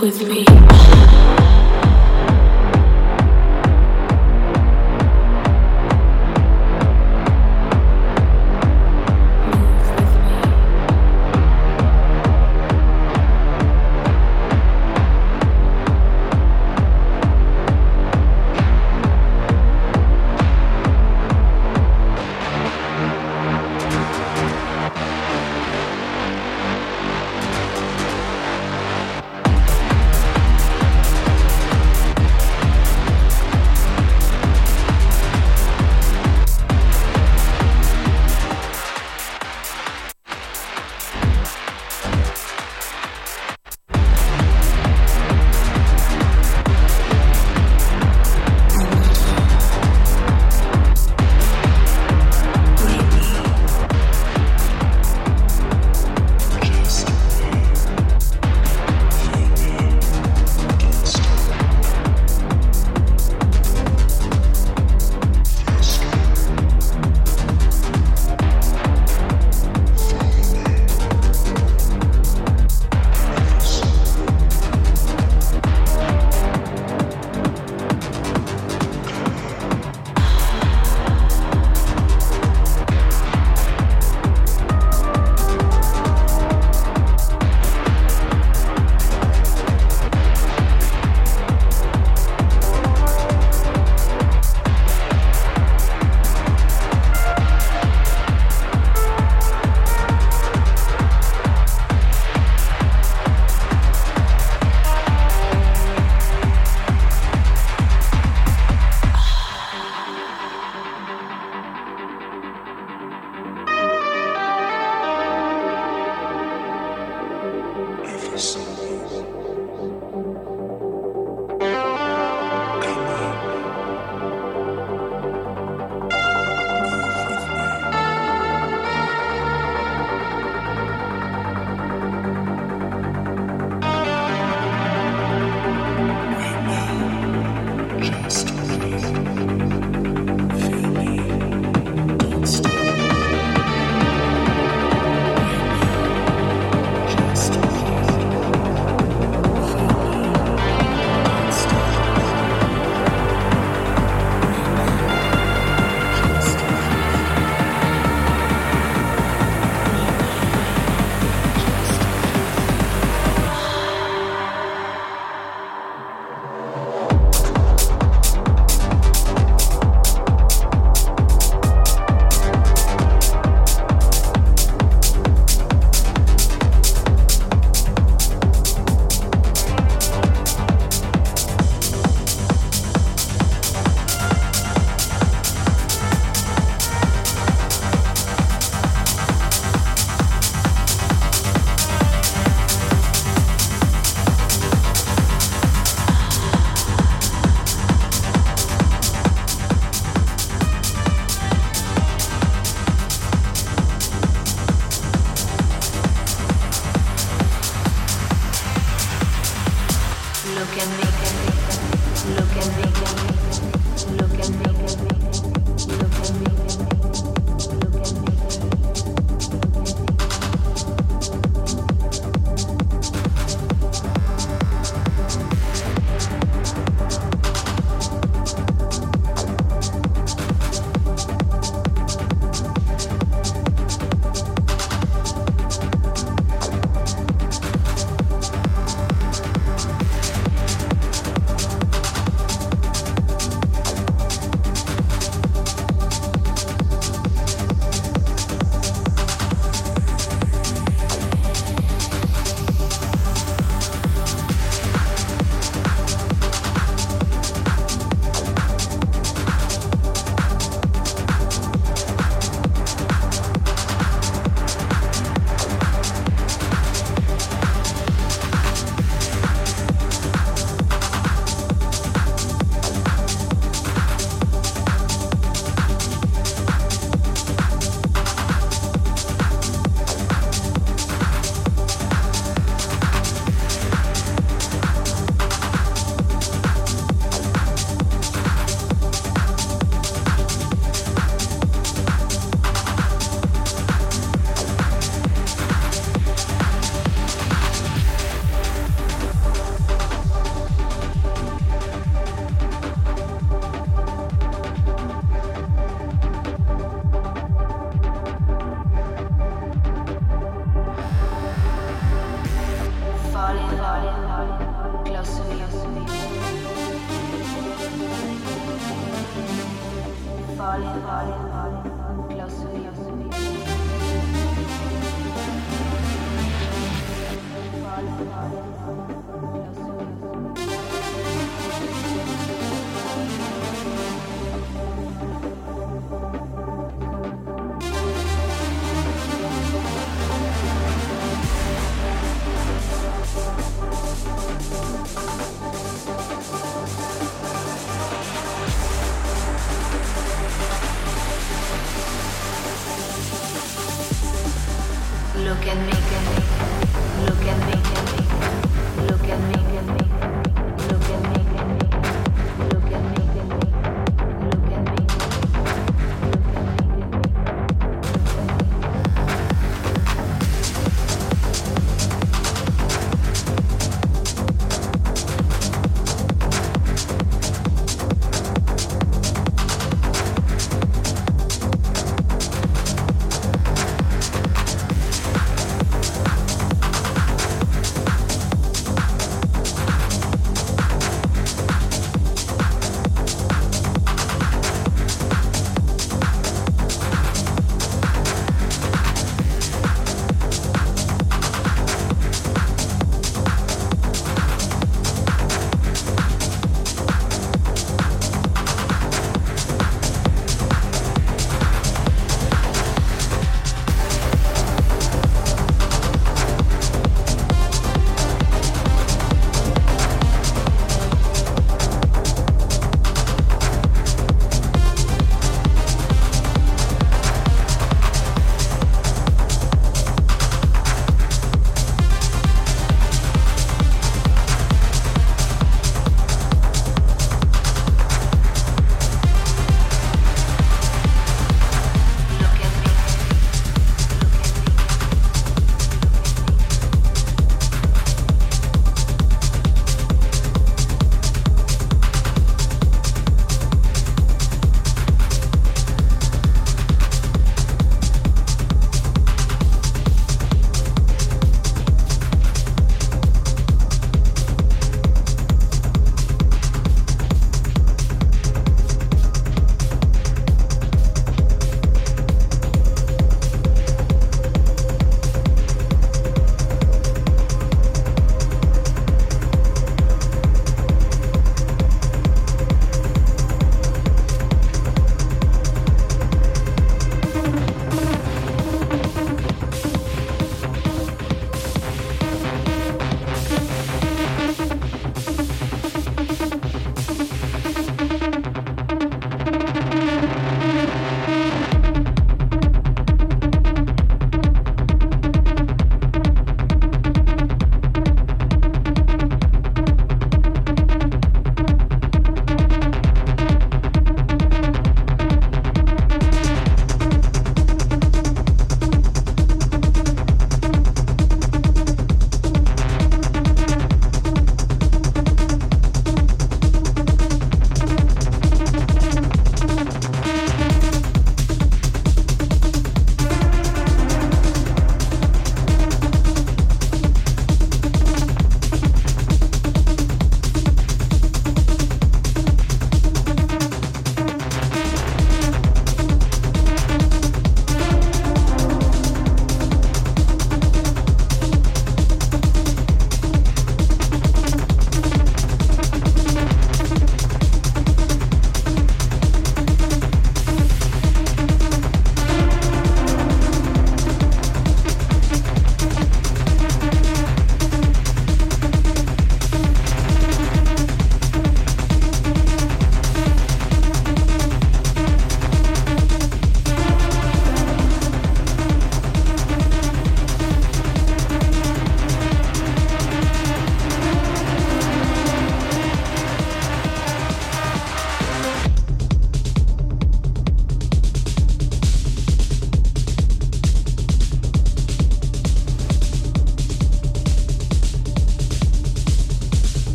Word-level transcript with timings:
with 0.00 0.22
me. 0.28 0.35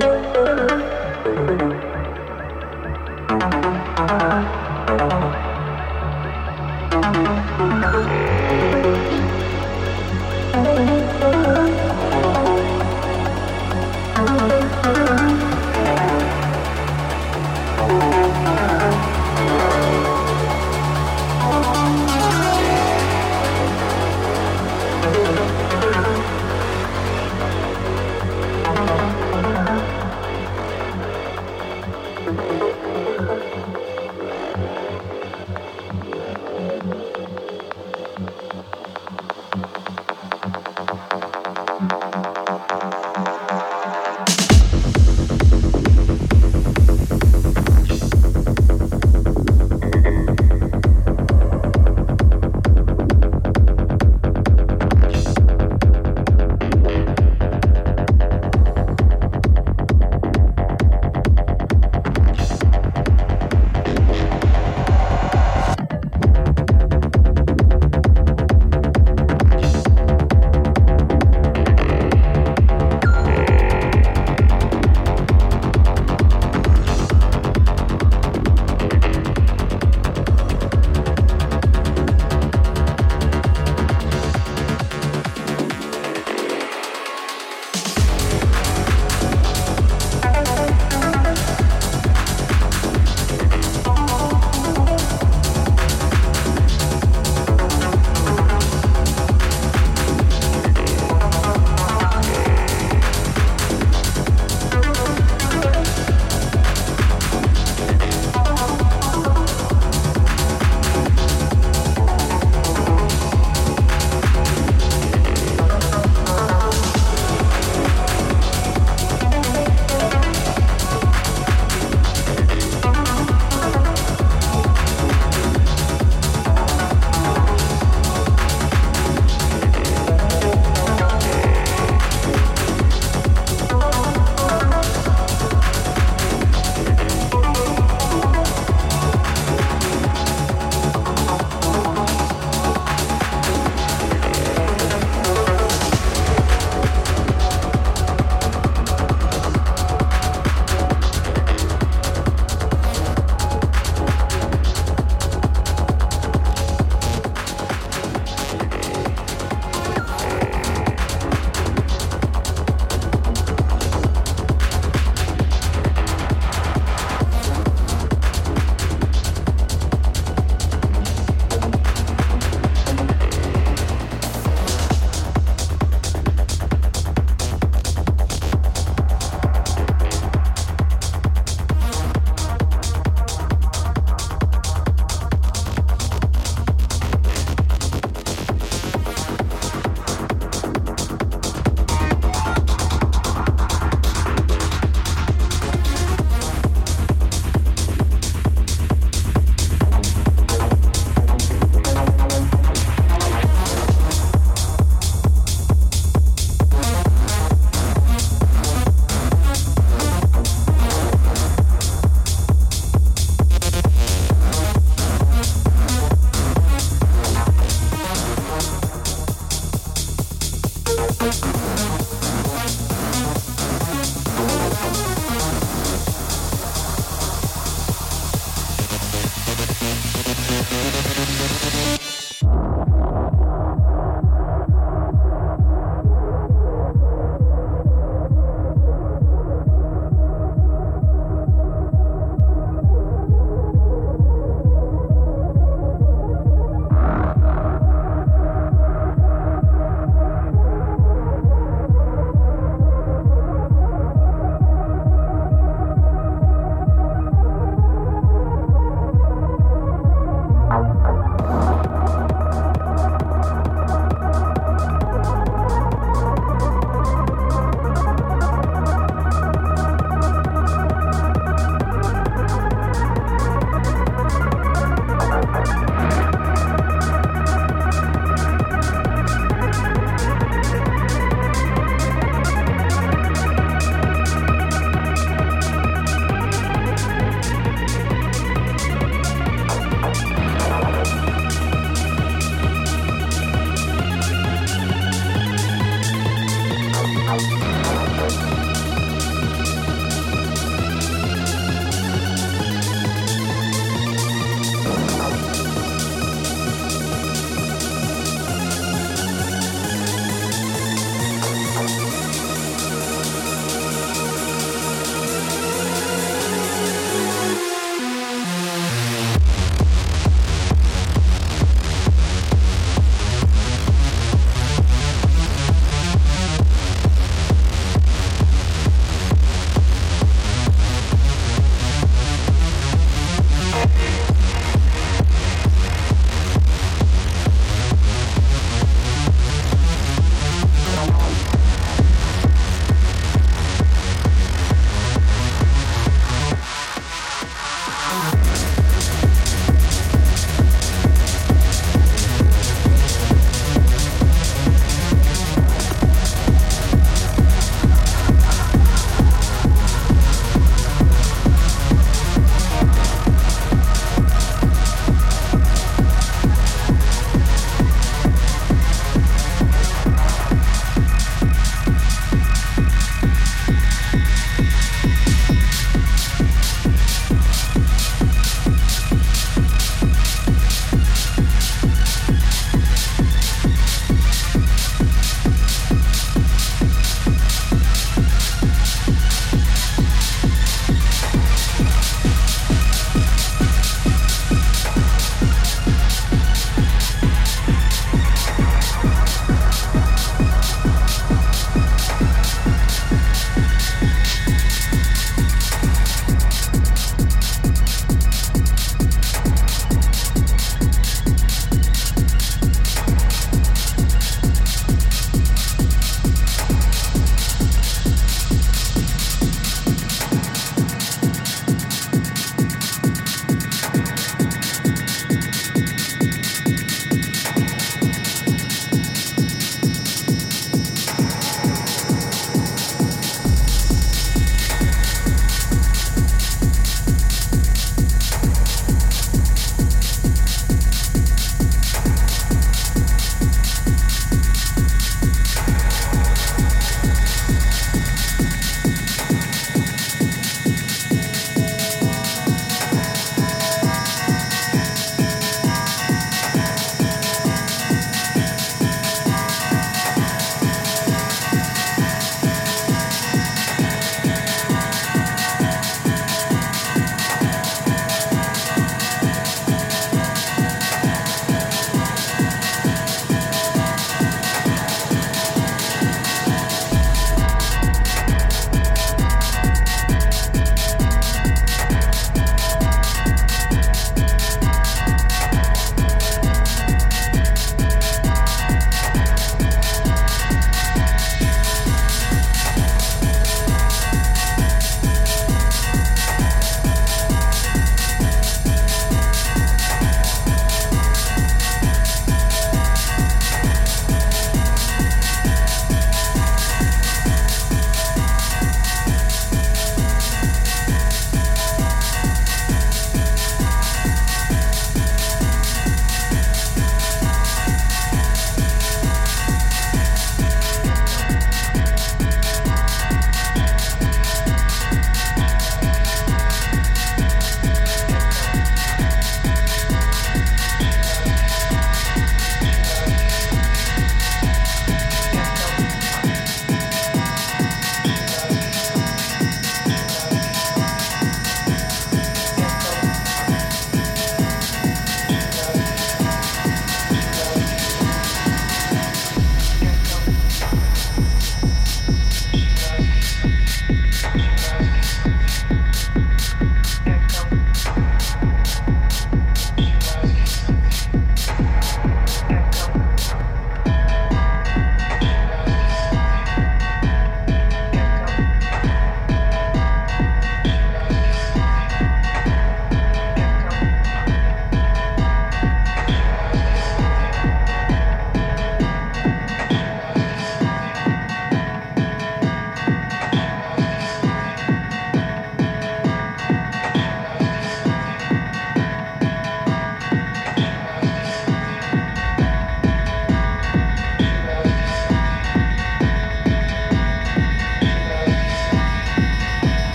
Música 0.00 0.77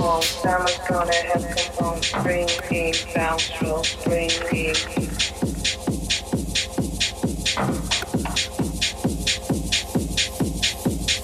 home. 0.00 0.22
Summer's 0.22 0.78
gonna 0.88 1.14
have 1.14 1.56
come 1.56 1.84
home. 1.84 2.02
Spring 2.02 2.48
king, 2.68 2.94
bounce 3.14 3.50
roll, 3.62 3.84
spring 3.84 4.30
king. 4.50 4.74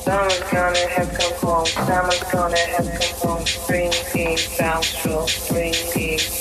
Summer's 0.04 0.40
gonna 0.52 0.86
have 0.94 1.10
come 1.18 1.34
home. 1.40 1.66
Summer's 1.66 2.22
gonna 2.32 2.56
have 2.56 3.00
come 3.00 3.28
home. 3.28 3.46
Spring 3.46 3.92
king, 4.12 4.38
bounce 4.58 5.06
roll, 5.06 5.26
spring 5.26 5.74
king. 5.92 6.35